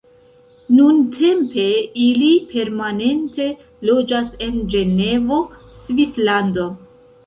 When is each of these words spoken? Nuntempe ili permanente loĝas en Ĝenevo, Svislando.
Nuntempe 0.77 1.65
ili 2.05 2.31
permanente 2.55 3.49
loĝas 3.91 4.35
en 4.51 4.61
Ĝenevo, 4.75 5.43
Svislando. 5.87 6.73